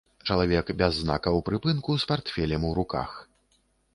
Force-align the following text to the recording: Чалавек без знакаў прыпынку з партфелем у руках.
Чалавек 0.27 0.71
без 0.79 0.93
знакаў 1.01 1.37
прыпынку 1.49 1.97
з 2.03 2.09
партфелем 2.11 2.65
у 2.71 2.71
руках. 2.79 3.11